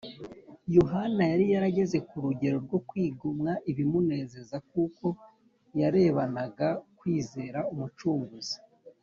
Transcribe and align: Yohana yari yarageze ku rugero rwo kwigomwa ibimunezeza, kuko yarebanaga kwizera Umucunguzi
Yohana 0.75 1.23
yari 1.31 1.45
yarageze 1.53 1.97
ku 2.07 2.15
rugero 2.25 2.57
rwo 2.65 2.79
kwigomwa 2.89 3.51
ibimunezeza, 3.71 4.55
kuko 4.71 5.05
yarebanaga 5.79 6.67
kwizera 6.97 7.59
Umucunguzi 7.73 8.57